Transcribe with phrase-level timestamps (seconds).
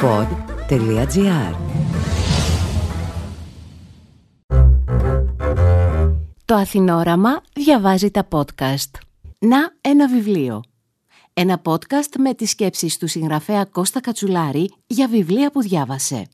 [0.00, 1.54] pod.gr
[6.44, 8.90] Το Αθηνόραμα διαβάζει τα podcast.
[9.38, 10.62] Να ένα βιβλίο.
[11.32, 16.26] Ένα podcast με τις σκέψεις του συγγραφέα Κώστα Κατσουλάρη για βιβλία που διάβασε.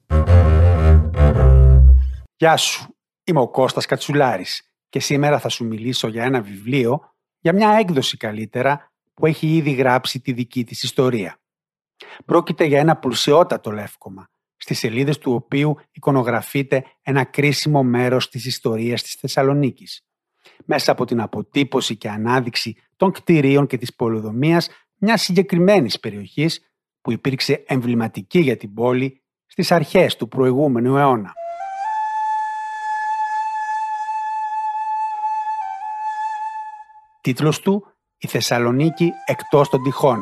[2.36, 2.94] Γεια σου,
[3.24, 8.16] είμαι ο Κώστας Κατσουλάρης και σήμερα θα σου μιλήσω για ένα βιβλίο, για μια έκδοση
[8.16, 11.38] καλύτερα, που έχει ήδη γράψει τη δική της ιστορία.
[12.24, 19.02] Πρόκειται για ένα πλουσιότατο λεύκομα, στις σελίδες του οποίου εικονογραφείται ένα κρίσιμο μέρος της ιστορίας
[19.02, 20.06] της Θεσσαλονίκης.
[20.64, 24.68] Μέσα από την αποτύπωση και ανάδειξη των κτηρίων και της πολυδομίας
[24.98, 26.60] μιας συγκεκριμένης περιοχής
[27.00, 31.32] που υπήρξε εμβληματική για την πόλη στις αρχές του προηγούμενου αιώνα.
[37.20, 37.86] Τίτλος του
[38.18, 40.18] «Η Θεσσαλονίκη εκτός των τυχών»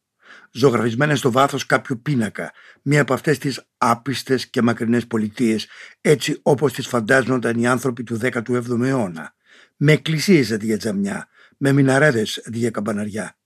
[0.51, 2.51] ζωγραφισμένες στο βάθος κάποιου πίνακα,
[2.81, 5.67] μία από αυτές τις άπιστες και μακρινές πολιτείες,
[6.01, 9.35] έτσι όπως τις φαντάζονταν οι άνθρωποι του 17ου αιώνα,
[9.75, 11.27] με εκκλησίες αντί για τζαμιά,
[11.57, 13.37] με μιναρέδες αντί για καμπαναριά.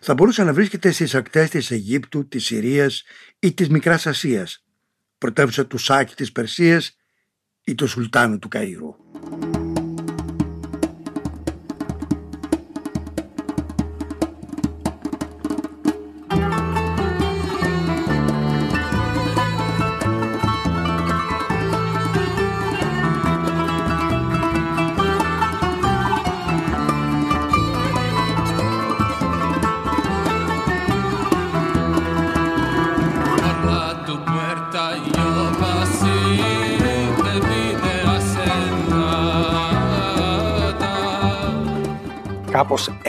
[0.00, 3.02] Θα μπορούσε να βρίσκεται στις ακτές της Αιγύπτου, της Συρίας
[3.38, 4.64] ή της Μικράς Ασίας,
[5.18, 6.96] πρωτεύουσα του Σάκη της Περσίας
[7.64, 9.47] ή του Σουλτάνου του Καΐρου.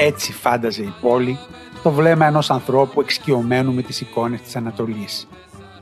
[0.01, 1.37] Έτσι φάνταζε η πόλη
[1.83, 5.27] το βλέμμα ενός ανθρώπου εξοικειωμένου με τις εικόνες της Ανατολής.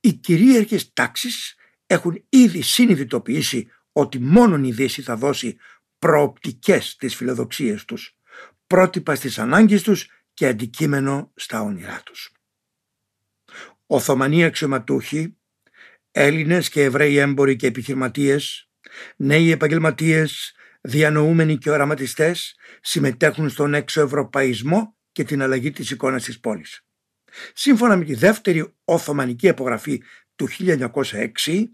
[0.00, 1.54] Οι κυρίαρχες τάξεις
[1.86, 5.56] έχουν ήδη συνειδητοποιήσει ότι μόνον η Δύση θα δώσει
[5.98, 8.18] προοπτικές της φιλοδοξίες τους,
[8.66, 12.32] πρότυπα στις ανάγκες τους και αντικείμενο στα όνειρά τους.
[13.86, 15.36] Οθωμανοί αξιωματούχοι,
[16.10, 18.68] Έλληνες και Εβραίοι έμποροι και επιχειρηματίες,
[19.16, 26.84] νέοι επαγγελματίες, διανοούμενοι και οραματιστές συμμετέχουν στον εξωευρωπαϊσμό και την αλλαγή της εικόνας της πόλης.
[27.52, 30.02] Σύμφωνα με τη δεύτερη Οθωμανική απογραφή
[30.34, 31.68] του 1906,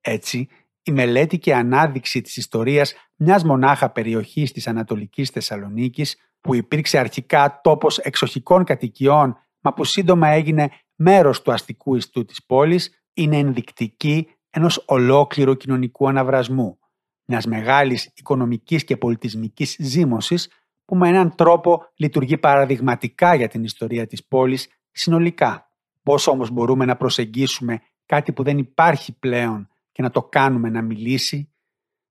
[0.00, 0.48] Έτσι,
[0.82, 7.60] η μελέτη και ανάδειξη της ιστορίας μιας μονάχα περιοχής της Ανατολικής Θεσσαλονίκης, που υπήρξε αρχικά
[7.62, 14.28] τόπος εξοχικών κατοικιών, μα που σύντομα έγινε μέρος του αστικού ιστού της πόλης, είναι ενδεικτική
[14.50, 16.78] ενός ολόκληρου κοινωνικού αναβρασμού,
[17.24, 20.50] μιας μεγάλης οικονομικής και πολιτισμικής ζήμωσης
[20.84, 25.70] που με έναν τρόπο λειτουργεί παραδειγματικά για την ιστορία της πόλης συνολικά.
[26.02, 30.82] Πώς όμως μπορούμε να προσεγγίσουμε κάτι που δεν υπάρχει πλέον και να το κάνουμε να
[30.82, 31.52] μιλήσει,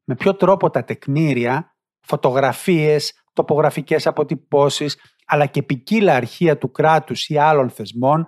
[0.03, 7.37] με ποιο τρόπο τα τεκμήρια, φωτογραφίες, τοπογραφικές αποτυπώσεις, αλλά και ποικίλα αρχεία του κράτους ή
[7.37, 8.27] άλλων θεσμών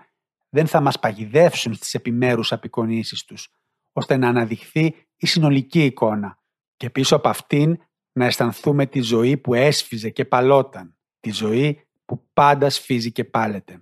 [0.57, 3.49] δεν θα μας παγιδεύσουν στις επιμέρους απεικονίσεις τους,
[3.91, 6.39] ώστε να αναδειχθεί η συνολική εικόνα
[6.77, 7.77] και πίσω από αυτήν
[8.11, 13.79] να αισθανθούμε τη ζωή που έσφιζε και παλόταν, τη ζωή που πάντα σφίζει και πάλεται.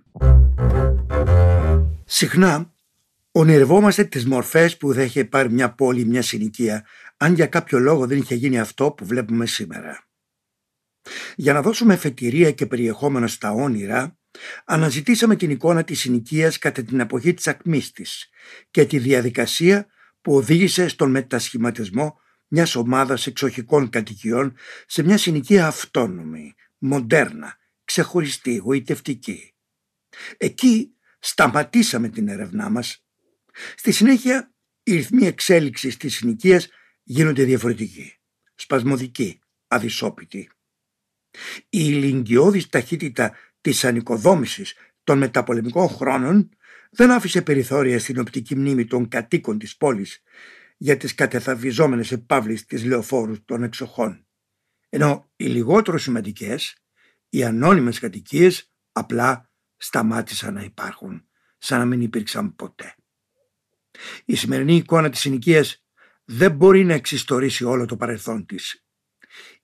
[2.04, 2.74] Συχνά
[3.32, 6.86] ονειρευόμαστε τις μορφές που θα είχε πάρει μια πόλη, μια συνοικία,
[7.16, 10.04] αν για κάποιο λόγο δεν είχε γίνει αυτό που βλέπουμε σήμερα.
[11.36, 14.18] Για να δώσουμε εφετηρία και περιεχόμενο στα όνειρα,
[14.64, 18.28] Αναζητήσαμε την εικόνα της συνοικίας κατά την εποχή της ακμής της
[18.70, 19.86] και τη διαδικασία
[20.20, 24.56] που οδήγησε στον μετασχηματισμό μιας ομάδας εξοχικών κατοικιών
[24.86, 29.54] σε μια συνοικία αυτόνομη, μοντέρνα, ξεχωριστή, γοητευτική.
[30.36, 33.04] Εκεί σταματήσαμε την έρευνά μας.
[33.76, 36.68] Στη συνέχεια οι ρυθμοί εξέλιξης της συνοικίας
[37.02, 38.18] γίνονται διαφορετικοί,
[38.54, 40.50] σπασμωδικοί, αδυσόπιτοι.
[41.60, 43.36] Η ηλικιώδης ταχύτητα
[43.66, 44.74] της ανοικοδόμησης
[45.04, 46.48] των μεταπολεμικών χρόνων
[46.90, 50.22] δεν άφησε περιθώρια στην οπτική μνήμη των κατοίκων της πόλης
[50.76, 54.26] για τις κατεθαβιζόμενες επαύλεις της λεωφόρου των εξοχών.
[54.88, 56.76] Ενώ οι λιγότερο σημαντικές,
[57.28, 62.94] οι ανώνυμες κατοικίες απλά σταμάτησαν να υπάρχουν, σαν να μην υπήρξαν ποτέ.
[64.24, 65.84] Η σημερινή εικόνα της συνοικίας
[66.24, 68.84] δεν μπορεί να εξιστορήσει όλο το παρελθόν της.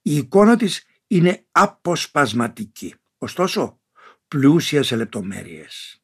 [0.01, 2.95] Η εικόνα της είναι αποσπασματική.
[3.17, 3.77] Ωστόσο,
[4.27, 6.03] πλούσια σε λεπτομέρειες.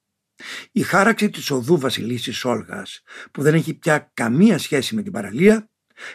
[0.72, 5.70] Η χάραξη της οδού Βασιλίσης Όλγας που δεν έχει πια καμία σχέση με την παραλία,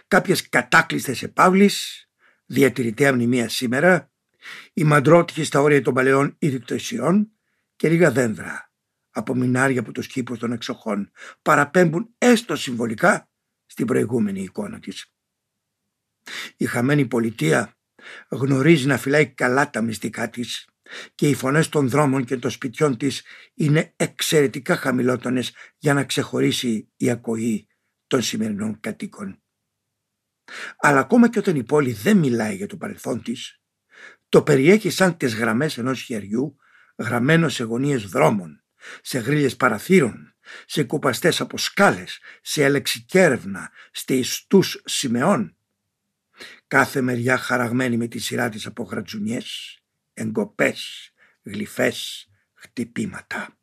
[0.08, 2.08] κάποιες κατάκλειστες επαύλεις,
[2.46, 4.12] διατηρητέα μνημεία σήμερα,
[4.72, 7.30] η μαντρότυχη στα όρια των παλαιών ειδικτωσιών
[7.76, 8.72] και λίγα δέντρα
[9.10, 11.10] από μινάρια από τους κήπους των εξοχών
[11.42, 13.28] παραπέμπουν έστω συμβολικά
[13.66, 15.12] στην προηγούμενη εικόνα της.
[16.56, 17.76] Η χαμένη πολιτεία
[18.28, 20.68] γνωρίζει να φυλάει καλά τα μυστικά της
[21.14, 23.22] και οι φωνές των δρόμων και των σπιτιών της
[23.54, 27.68] είναι εξαιρετικά χαμηλότονες για να ξεχωρίσει η ακοή
[28.06, 29.42] των σημερινών κατοίκων.
[30.76, 33.60] Αλλά ακόμα και όταν η πόλη δεν μιλάει για το παρελθόν της,
[34.28, 36.56] το περιέχει σαν τις γραμμές ενός χεριού
[36.96, 38.64] γραμμένο σε γωνίες δρόμων,
[39.02, 40.34] σε γρίλες παραθύρων,
[40.66, 45.56] σε κουπαστές από σκάλες, σε αλεξικέρευνα, σε ιστούς σημεών.
[46.66, 49.78] Κάθε μεριά χαραγμένη με τη σειρά της από γρατζουνιές,
[50.14, 51.10] εγκοπές,
[51.42, 53.54] γλυφές, χτυπήματα.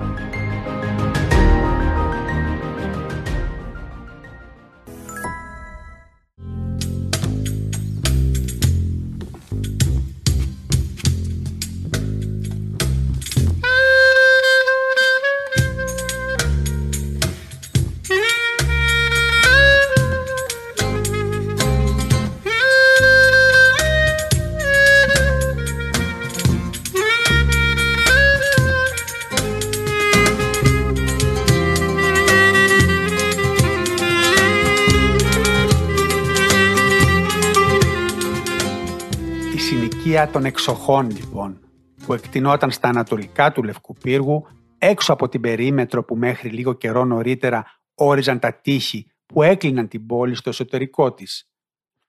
[40.25, 41.59] Των εξοχών λοιπόν,
[42.05, 44.47] που εκτινόταν στα ανατολικά του Λευκού Πύργου,
[44.77, 50.05] έξω από την περίμετρο που μέχρι λίγο καιρό νωρίτερα όριζαν τα τείχη που έκλειναν την
[50.05, 51.51] πόλη στο εσωτερικό της.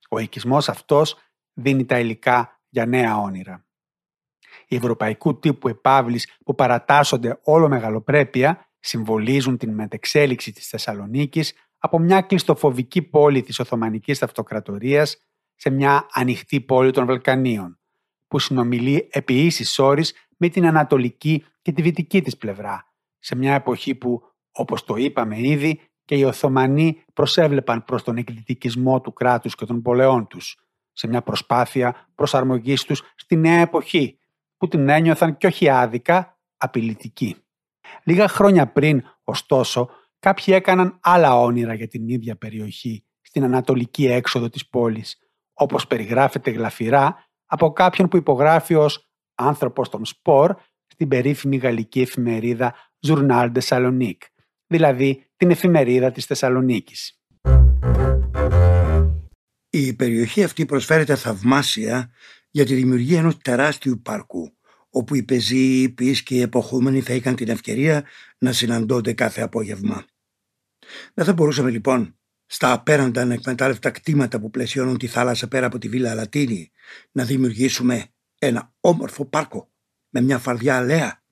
[0.08, 1.16] Ο οικισμός αυτός
[1.52, 3.66] δίνει τα υλικά για νέα όνειρα.
[4.68, 12.20] Οι ευρωπαϊκού τύπου επάβλεις που παρατάσσονται όλο μεγαλοπρέπεια συμβολίζουν την μετεξέλιξη της Θεσσαλονίκης από μια
[12.20, 15.16] κλειστοφοβική πόλη της Οθωμανικής Αυτοκρατορίας
[15.54, 17.77] σε μια ανοιχτή πόλη των Βαλκανίων,
[18.28, 23.54] που συνομιλεί επί ίσης όρης με την ανατολική και τη δυτική της πλευρά, σε μια
[23.54, 29.54] εποχή που, όπως το είπαμε ήδη, και οι Οθωμανοί προσέβλεπαν προς τον εκδυτικισμό του κράτους
[29.54, 30.56] και των πολεών τους,
[30.92, 34.18] σε μια προσπάθεια προσαρμογής τους στη νέα εποχή,
[34.56, 37.36] που την ένιωθαν κι όχι άδικα, απειλητική.
[38.02, 44.48] Λίγα χρόνια πριν, ωστόσο, κάποιοι έκαναν άλλα όνειρα για την ίδια περιοχή, στην ανατολική έξοδο
[44.48, 45.18] της πόλης,
[45.52, 50.54] όπως περιγράφεται γλαφυρά από κάποιον που υπογράφει ως άνθρωπος των σπορ
[50.86, 52.74] στην περίφημη γαλλική εφημερίδα
[53.06, 54.26] Journal de Salonique,
[54.66, 57.22] δηλαδή την εφημερίδα της Θεσσαλονίκης.
[59.70, 62.10] Η περιοχή αυτή προσφέρεται θαυμάσια
[62.50, 64.56] για τη δημιουργία ενός τεράστιου πάρκου,
[64.90, 68.04] όπου οι πεζοί, οι ποιείς και οι εποχούμενοι θα είχαν την ευκαιρία
[68.38, 70.04] να συναντώνται κάθε απόγευμα.
[71.14, 72.17] Δεν θα μπορούσαμε λοιπόν
[72.50, 76.70] στα απέραντα ανεκμετάλλευτα κτήματα που πλαισιώνουν τη θάλασσα πέρα από τη Βίλα Λατίνη,
[77.12, 78.06] να δημιουργήσουμε
[78.38, 79.70] ένα όμορφο πάρκο
[80.08, 81.22] με μια φαρδιά αλέα,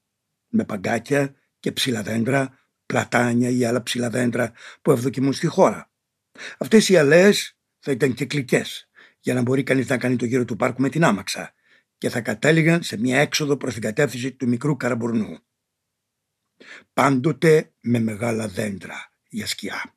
[0.49, 5.91] με παγκάκια και ψηλά δέντρα, πλατάνια ή άλλα ψηλά δέντρα που ευδοκιμούν στη χώρα.
[6.59, 8.89] Αυτές οι αλέες θα ήταν κυκλικές
[9.21, 11.55] για να μπορεί κανείς να κάνει το γύρο του πάρκου με την άμαξα
[11.99, 15.39] και θα κατέληγαν σε μια έξοδο προς την κατεύθυνση του μικρού καραμπουρνού.
[16.93, 19.96] Πάντοτε με μεγάλα δέντρα για σκιά.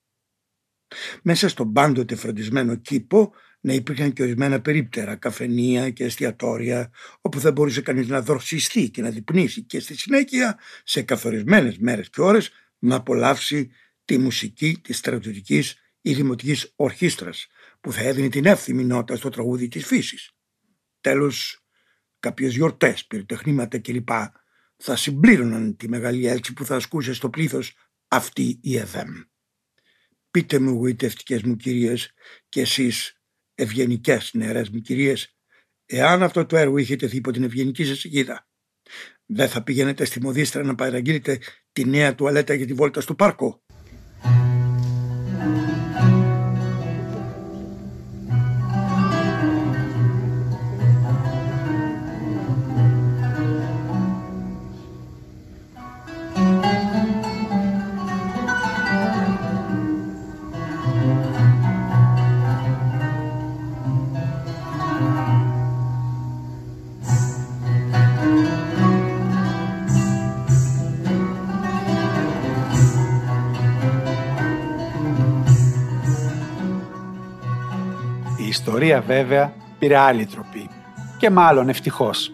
[1.22, 6.92] Μέσα στον πάντοτε φροντισμένο κήπο να υπήρχαν και ορισμένα περίπτερα, καφενεία και εστιατόρια,
[7.22, 12.10] όπου θα μπορούσε κανείς να δροσιστεί και να διπνήσει και στη συνέχεια, σε καθορισμένες μέρες
[12.10, 13.72] και ώρες, να απολαύσει
[14.06, 17.48] τη μουσική της στρατιωτικής ή δημοτικής ορχήστρας,
[17.82, 20.32] που θα έδινε την εύθυμη νότα στο τραγούδι της φύσης.
[21.02, 21.66] Τέλος,
[22.20, 24.10] κάποιες γιορτές, πυροτεχνήματα κλπ.
[24.78, 27.74] θα συμπλήρωναν τη μεγάλη έλξη που θα ασκούσε στο πλήθος
[28.08, 29.10] αυτή η ΕΔΕΜ.
[30.32, 32.12] Πείτε μου γοητευτικές μου κυρίες
[32.50, 33.22] και εσείς
[33.56, 35.38] ευγενικές νεαρές μου κυρίες
[35.86, 38.50] εάν αυτό το έργο είχε τεθεί υπό την ευγενική σας αιγίδα
[39.26, 41.40] δεν θα πηγαίνετε στη Μοδίστρα να παραγγείλετε
[41.72, 43.64] τη νέα τουαλέτα για τη βόλτα στο πάρκο;
[78.80, 80.70] Ιστορία βέβαια πήρε άλλη τροπή
[81.18, 82.32] και μάλλον ευτυχώς.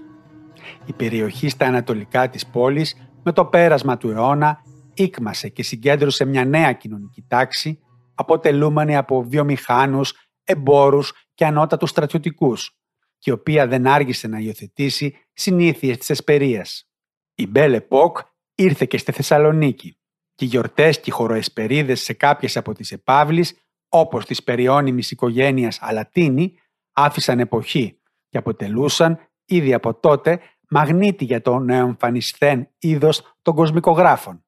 [0.86, 4.62] Η περιοχή στα ανατολικά της πόλης με το πέρασμα του αιώνα
[4.94, 7.80] ήκμασε και συγκέντρωσε μια νέα κοινωνική τάξη
[8.16, 12.80] αποτελούμενη από βιομηχάνους, εμπόρους και ανώτατους στρατιωτικούς
[13.18, 16.90] και η οποία δεν άργησε να υιοθετήσει συνήθειες της εσπερίας.
[17.36, 18.18] Η Μπέλε Ποκ
[18.56, 19.98] ήρθε και στη Θεσσαλονίκη
[20.36, 23.65] και οι γιορτές και οι χωροεσπερίδες σε κάποιες από τις επαύλεις
[24.00, 26.60] όπως της περιώνυμης οικογένειας Αλατίνη,
[26.94, 28.00] άφησαν εποχή
[28.30, 34.46] και αποτελούσαν ήδη από τότε μαγνήτη για το νεοεμφανισθέν είδος των κοσμικογράφων.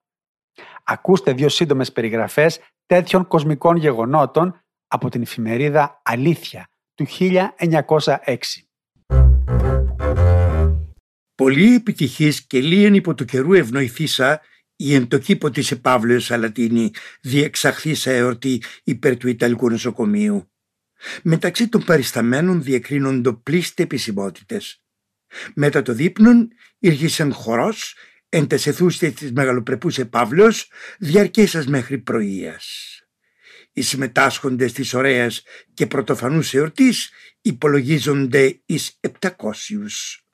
[0.84, 8.38] Ακούστε δύο σύντομες περιγραφές τέτοιων κοσμικών γεγονότων από την εφημερίδα Αλήθεια του 1906.
[11.36, 14.42] Πολύ επιτυχής και λίγεν υπό του καιρού ευνοηθήσα
[14.80, 16.92] η εν το κήπο της Επαύλεως Σαλατίνη
[17.22, 20.52] διεξαχθήσα εορτή υπέρ του Ιταλικού νοσοκομείου.
[21.24, 24.82] Μεταξύ των παρισταμένων διακρίνονται πλήστε επισημότητες.
[25.56, 26.48] Μετά το δείπνον
[26.80, 27.96] ήρχισαν χορός
[28.30, 30.70] εν τες αιθούστες της μεγαλοπρεπούς Επαύλεως
[31.00, 32.66] διαρκέσας μέχρι πρωίας.
[33.74, 35.44] Οι συμμετάσχοντες της ωραίας
[35.74, 37.10] και πρωτοφανούς εορτής
[37.42, 40.27] υπολογίζονται εις επτακόσιους.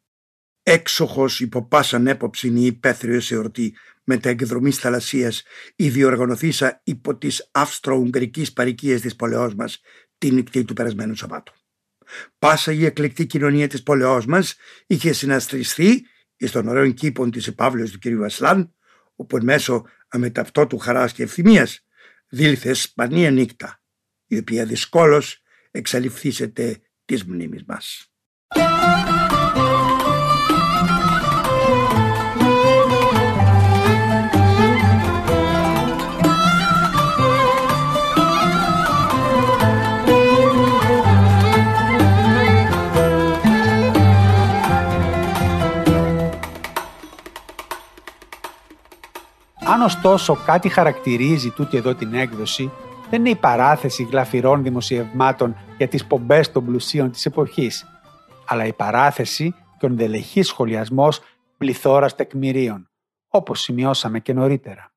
[0.63, 3.75] Έξοχος υπό πάσαν έποψη η υπαίθριος εορτή
[4.21, 5.43] τα εκδρομής θαλασσίας
[5.75, 9.81] η διοργανωθήσα υπό τις αυστρο-ουγγρικής παρικίες της πολεός μας
[10.17, 11.53] την νυχτή του περασμένου Σαββάτου.
[12.39, 14.55] Πάσα η εκλεκτή κοινωνία της πολεός μας
[14.87, 18.15] είχε συναστριστεί εις των ωραίων κήπων της επαύλεως του κ.
[18.15, 18.73] Βασλάν
[19.15, 21.85] όπου εν μέσω αμεταυτότου χαράς και ευθυμίας
[22.29, 23.81] δήλθε σπανία νύχτα
[24.27, 25.41] η οποία δυσκόλως
[25.71, 28.07] εξαλειφθήσεται της μνήμης μας.
[49.67, 52.71] Αν ωστόσο κάτι χαρακτηρίζει τούτη εδώ την έκδοση,
[53.09, 57.85] δεν είναι η παράθεση γλαφυρών δημοσιευμάτων για τις πομπές των πλουσίων της εποχής,
[58.47, 61.21] αλλά η παράθεση και ο ενδελεχής σχολιασμός
[61.57, 62.89] πληθώρας τεκμηρίων,
[63.27, 64.93] όπως σημειώσαμε και νωρίτερα.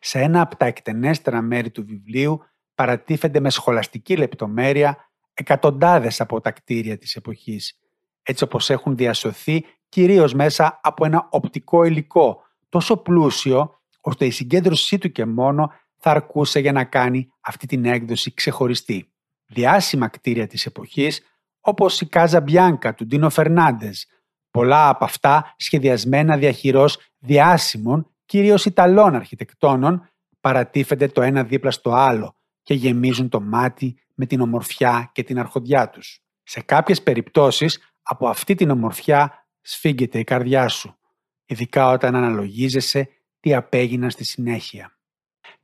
[0.00, 2.42] Σε ένα από τα εκτενέστερα μέρη του βιβλίου
[2.74, 7.80] παρατίθενται με σχολαστική λεπτομέρεια εκατοντάδες από τα κτίρια της εποχής,
[8.22, 14.98] έτσι όπως έχουν διασωθεί κυρίως μέσα από ένα οπτικό υλικό τόσο πλούσιο ώστε η συγκέντρωσή
[14.98, 19.12] του και μόνο θα αρκούσε για να κάνει αυτή την έκδοση ξεχωριστή.
[19.46, 21.22] Διάσημα κτίρια της εποχής,
[21.60, 24.06] όπως η Κάζα Μπιάνκα του Ντίνο Φερνάντες,
[24.50, 30.08] πολλά από αυτά σχεδιασμένα διαχειρός διάσημων, κυρίως Ιταλών αρχιτεκτόνων,
[30.40, 35.38] παρατίθενται το ένα δίπλα στο άλλο και γεμίζουν το μάτι με την ομορφιά και την
[35.38, 36.20] αρχοντιά τους.
[36.42, 40.98] Σε κάποιες περιπτώσεις, από αυτή την ομορφιά σφίγγεται η καρδιά σου,
[41.46, 43.08] ειδικά όταν αναλογίζεσαι
[43.40, 44.98] τι απέγιναν στη συνέχεια.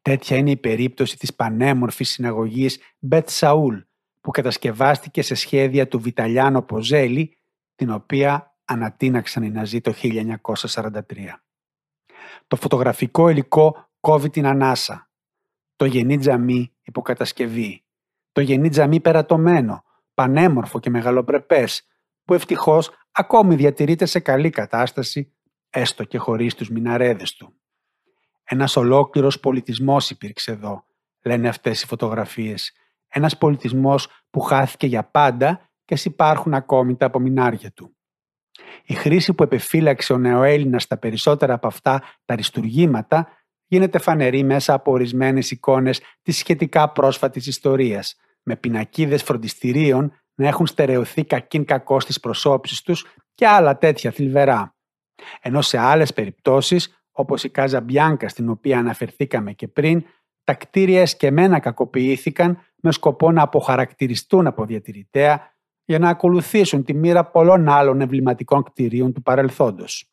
[0.03, 3.77] Τέτοια είναι η περίπτωση της πανέμορφης συναγωγής Μπετ Σαούλ
[4.21, 7.37] που κατασκευάστηκε σε σχέδια του Βιταλιάνο Ποζέλη
[7.75, 11.01] την οποία ανατείναξαν οι Ναζί το 1943.
[12.47, 15.11] Το φωτογραφικό υλικό κόβει την ανάσα.
[15.77, 17.85] Το γεννή τζαμί υποκατασκευή.
[18.33, 21.87] Το γεννή τζαμί περατωμένο, πανέμορφο και μεγαλοπρεπές
[22.25, 25.33] που ευτυχώς ακόμη διατηρείται σε καλή κατάσταση
[25.73, 27.55] έστω και χωρίς τους μιναρέδες του.
[28.45, 30.85] Ένας ολόκληρος πολιτισμός υπήρξε εδώ,
[31.23, 32.73] λένε αυτές οι φωτογραφίες.
[33.09, 37.97] Ένας πολιτισμός που χάθηκε για πάντα και υπάρχουν ακόμη τα απομεινάρια του.
[38.85, 43.29] Η χρήση που επεφύλαξε ο νεοέλληνας στα περισσότερα από αυτά τα ριστουργήματα
[43.67, 50.67] γίνεται φανερή μέσα από ορισμένες εικόνες της σχετικά πρόσφατης ιστορίας, με πινακίδες φροντιστηρίων να έχουν
[50.67, 54.72] στερεωθεί κακήν κακός στις προσώψεις τους και άλλα τέτοια θλιβερά.
[55.41, 60.05] Ενώ σε άλλες περιπτώσεις όπως η Κάζα Μπιάνκα στην οποία αναφερθήκαμε και πριν,
[60.45, 65.53] τα κτίρια εσκεμένα κακοποιήθηκαν με σκοπό να αποχαρακτηριστούν από διατηρητέα
[65.85, 70.13] για να ακολουθήσουν τη μοίρα πολλών άλλων εμβληματικών κτηρίων του παρελθόντος.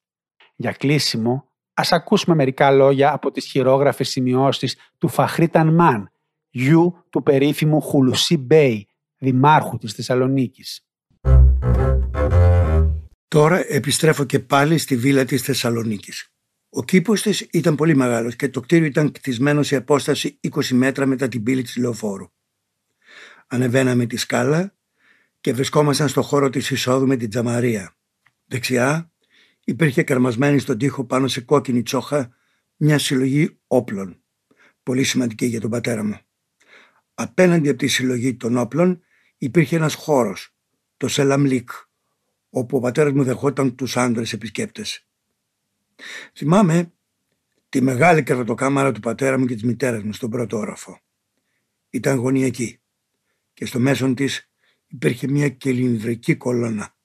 [0.56, 6.12] Για κλείσιμο, ας ακούσουμε μερικά λόγια από τις χειρόγραφες σημειώσεις του Φαχρήταν Μαν,
[6.50, 10.84] γιου του περίφημου Χουλουσί Μπέι, δημάρχου της Θεσσαλονίκης.
[13.30, 16.34] Τώρα επιστρέφω και πάλι στη βίλα της Θεσσαλονίκης.
[16.70, 21.06] Ο κήπος της ήταν πολύ μεγάλος και το κτίριο ήταν κτισμένο σε απόσταση 20 μέτρα
[21.06, 22.32] μετά την πύλη της λεωφόρου.
[23.48, 24.76] Ανεβαίναμε τη σκάλα
[25.42, 27.98] και βρισκόμασταν στο χώρο της εισόδου με την τζαμαρία.
[28.46, 29.12] Δεξιά
[29.64, 32.36] υπήρχε καρμασμένη στον τοίχο πάνω σε κόκκινη τσόχα
[32.76, 34.24] μια συλλογή όπλων.
[34.84, 36.20] Πολύ σημαντική για τον πατέρα μου.
[37.14, 39.02] Απέναντι από τη συλλογή των όπλων
[39.38, 40.56] υπήρχε ένας χώρος,
[40.98, 41.70] το Σελαμλίκ,
[42.50, 45.08] όπου ο πατέρας μου δεχόταν τους άντρες επισκέπτες.
[46.34, 46.94] Θυμάμαι
[47.70, 51.00] τη μεγάλη κρεβατοκάμαρα του πατέρα μου και της μητέρας μου στον πρώτο όροφο.
[51.90, 52.82] Ήταν γωνιακή
[53.54, 54.50] και στο μέσον της
[54.88, 56.96] υπήρχε μια κυλινδρική κολόνα.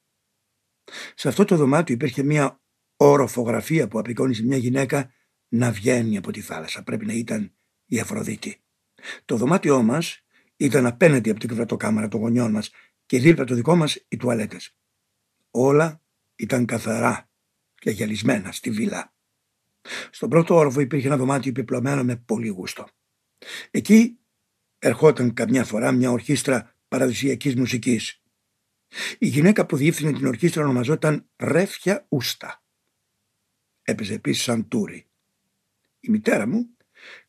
[1.15, 2.61] Σε αυτό το δωμάτιο υπήρχε μια
[2.95, 5.13] οροφογραφία που απεικόνισε μια γυναίκα
[5.47, 6.83] να βγαίνει από τη θάλασσα.
[6.83, 7.53] Πρέπει να ήταν
[7.85, 8.63] η Αφροδίτη.
[9.25, 10.23] Το δωμάτιό μας
[10.55, 12.71] ήταν απέναντι από την κρατοκάμαρα των γονιών μας
[13.05, 14.75] και δίπλα το δικό μας οι τουαλέτες.
[15.57, 16.01] Όλα
[16.35, 17.29] ήταν καθαρά
[17.75, 19.13] και γυαλισμένα στη βίλα.
[20.11, 22.87] Στον πρώτο όροφο υπήρχε ένα δωμάτιο επιπλωμένο με πολύ γούστο.
[23.71, 24.17] Εκεί
[24.79, 28.21] ερχόταν καμιά φορά μια ορχήστρα παραδοσιακής μουσικής.
[29.17, 32.63] Η γυναίκα που διεύθυνε την ορχήστρα ονομαζόταν Ρέφια Ούστα.
[33.81, 35.07] Έπαιζε επίσης σαν τούρι.
[35.99, 36.69] Η μητέρα μου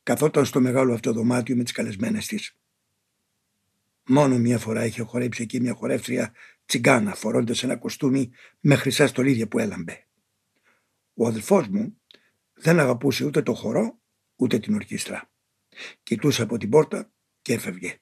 [0.02, 2.56] καθόταν στο μεγάλο αυτό δωμάτιο με τις καλεσμένες της.
[4.08, 6.32] Μόνο μία φορά είχε χορέψει εκεί μια χορεύτρια
[6.66, 10.06] τσιγκάνα φορώντας ένα κοστούμι με χρυσά στολίδια που έλαμπε.
[11.14, 12.00] Ο αδελφός μου
[12.54, 14.00] δεν αγαπούσε ούτε το χορό
[14.36, 15.30] ούτε την ορχήστρα.
[16.02, 18.00] Κοιτούσε από την πόρτα και έφευγε.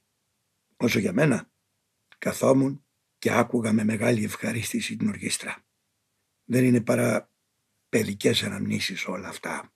[0.77, 1.51] Όσο για μένα
[2.19, 2.85] καθόμουν
[3.19, 5.65] και άκουγα με μεγάλη ευχαρίστηση την ορχήστρα.
[6.45, 7.31] Δεν είναι παρά
[7.89, 9.73] παιδικές αναμνήσεις όλα αυτά.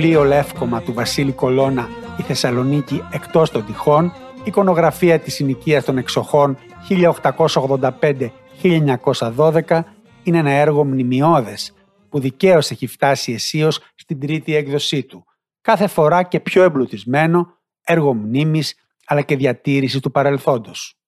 [0.00, 4.12] Βιβλίο Λεύκομα του Βασίλη Κολώνα «Η Θεσσαλονίκη εκτός των τυχών»
[4.44, 6.58] εικονογραφία της συνοικίας των εξοχών
[6.88, 9.82] 1885-1912
[10.22, 11.74] είναι ένα έργο μνημειώδες
[12.08, 15.24] που δικαίως έχει φτάσει αισίως στην τρίτη έκδοσή του.
[15.60, 18.74] Κάθε φορά και πιο εμπλουτισμένο, έργο μνήμης
[19.06, 20.98] αλλά και διατήρηση του παρελθόντος.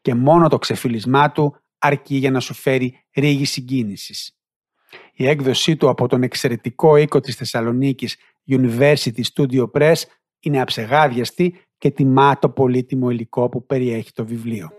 [0.00, 4.37] Και μόνο το ξεφυλισμά του αρκεί για να σου φέρει ρίγη συγκίνησης.
[5.20, 8.16] Η έκδοσή του από τον εξαιρετικό οίκο της Θεσσαλονίκης
[8.48, 9.94] University Studio Press
[10.40, 14.70] είναι αψεγάδιαστη και τιμά το πολύτιμο υλικό που περιέχει το βιβλίο.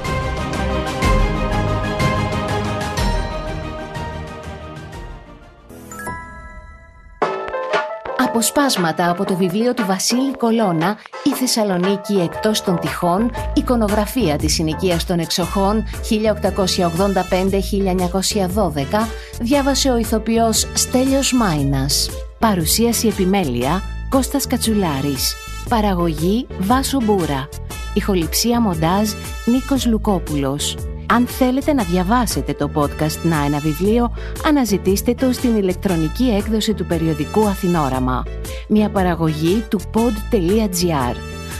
[8.33, 15.05] Αποσπάσματα από το βιβλίο του Βασίλη Κολώνα «Η Θεσσαλονίκη εκτός των τυχών, εικονογραφία της συνοικίας
[15.05, 19.07] των εξοχών 1885-1912»
[19.41, 22.09] διάβασε ο ηθοποιός Στέλιος Μάινας.
[22.39, 25.35] Παρουσίαση επιμέλεια Κώστας Κατσουλάρης.
[25.69, 27.49] Παραγωγή Βάσο Μπούρα.
[27.93, 29.09] Ηχοληψία μοντάζ
[29.45, 30.75] Νίκος Λουκόπουλος.
[31.13, 36.85] Αν θέλετε να διαβάσετε το podcast «Να ένα βιβλίο», αναζητήστε το στην ηλεκτρονική έκδοση του
[36.85, 38.23] περιοδικού Αθηνόραμα.
[38.69, 41.15] Μια παραγωγή του pod.gr.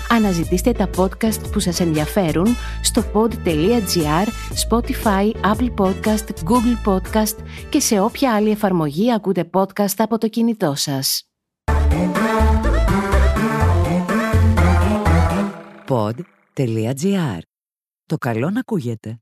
[0.10, 2.48] Αναζητήστε τα podcast που σας ενδιαφέρουν
[2.84, 4.28] στο pod.gr,
[4.70, 7.36] Spotify, Apple Podcast, Google Podcast
[7.70, 11.24] και σε όποια άλλη εφαρμογή ακούτε podcast από το κινητό σας.
[15.88, 17.39] Pod.gr.
[18.06, 19.18] Το καλό να ακούγεται.